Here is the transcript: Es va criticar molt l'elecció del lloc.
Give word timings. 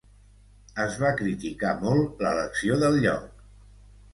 Es 0.85 0.95
va 1.03 1.11
criticar 1.19 1.73
molt 1.83 2.25
l'elecció 2.27 2.79
del 2.85 2.99
lloc. 3.05 3.45